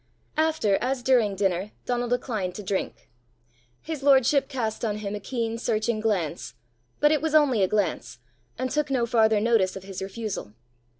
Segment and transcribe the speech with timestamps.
[0.39, 3.07] After as during dinner Donal declined to drink.
[3.83, 6.55] His lordship cast on him a keen, searching glance,
[6.99, 8.17] but it was only a glance,
[8.57, 10.53] and took no farther notice of his refusal.